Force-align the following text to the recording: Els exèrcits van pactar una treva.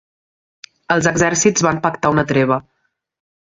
Els 0.95 1.09
exèrcits 1.11 1.65
van 1.67 1.83
pactar 1.85 2.13
una 2.17 2.25
treva. 2.33 2.59